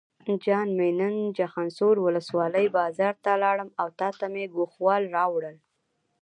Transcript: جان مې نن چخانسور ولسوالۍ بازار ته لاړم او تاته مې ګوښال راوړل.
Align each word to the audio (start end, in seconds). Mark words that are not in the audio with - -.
جان 0.43 0.67
مې 0.77 0.89
نن 0.99 1.15
چخانسور 1.37 1.95
ولسوالۍ 2.05 2.65
بازار 2.77 3.13
ته 3.23 3.31
لاړم 3.43 3.69
او 3.81 3.87
تاته 3.99 4.25
مې 4.33 4.43
ګوښال 4.55 5.03
راوړل. 5.15 5.57